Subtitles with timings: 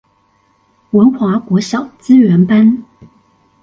[0.89, 2.83] 文華國小資源班